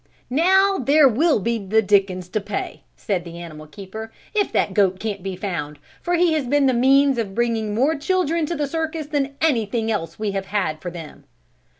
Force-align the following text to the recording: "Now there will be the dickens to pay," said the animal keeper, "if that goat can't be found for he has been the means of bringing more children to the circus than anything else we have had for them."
"Now 0.31 0.79
there 0.79 1.07
will 1.07 1.39
be 1.39 1.59
the 1.59 1.83
dickens 1.83 2.27
to 2.29 2.41
pay," 2.41 2.81
said 2.95 3.23
the 3.23 3.37
animal 3.37 3.67
keeper, 3.67 4.11
"if 4.33 4.51
that 4.51 4.73
goat 4.73 4.99
can't 4.99 5.21
be 5.21 5.35
found 5.35 5.77
for 6.01 6.15
he 6.15 6.33
has 6.33 6.47
been 6.47 6.65
the 6.65 6.73
means 6.73 7.19
of 7.19 7.35
bringing 7.35 7.75
more 7.75 7.95
children 7.95 8.47
to 8.47 8.55
the 8.55 8.65
circus 8.65 9.05
than 9.05 9.35
anything 9.41 9.91
else 9.91 10.17
we 10.17 10.31
have 10.31 10.47
had 10.47 10.81
for 10.81 10.89
them." 10.89 11.25